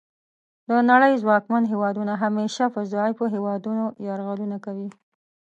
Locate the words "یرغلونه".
4.07-4.57